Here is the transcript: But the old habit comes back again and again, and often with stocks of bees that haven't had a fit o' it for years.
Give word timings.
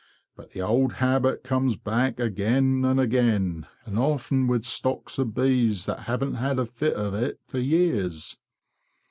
But 0.35 0.49
the 0.49 0.63
old 0.63 0.93
habit 0.93 1.43
comes 1.43 1.75
back 1.75 2.19
again 2.19 2.83
and 2.83 2.99
again, 2.99 3.67
and 3.85 3.99
often 3.99 4.47
with 4.47 4.65
stocks 4.65 5.19
of 5.19 5.35
bees 5.35 5.85
that 5.85 5.99
haven't 6.09 6.37
had 6.37 6.57
a 6.57 6.65
fit 6.65 6.97
o' 6.97 7.13
it 7.13 7.39
for 7.47 7.59
years. 7.59 8.35